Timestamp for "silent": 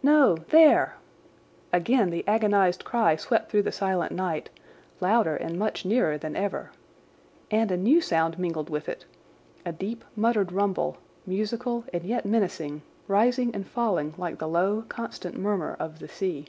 3.72-4.12